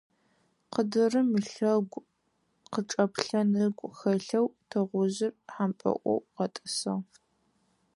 Къыдырым 0.73 1.29
ылъэгу 1.39 2.07
къычӀэплъэн 2.71 3.51
ыгу 3.65 3.93
хэлъэу 3.97 4.47
тыгъужъыр 4.69 5.33
хьампӀэӏоу 5.53 6.19
къэтӀысыгъ. 6.35 7.07